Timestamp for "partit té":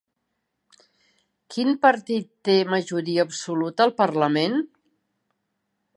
1.83-2.57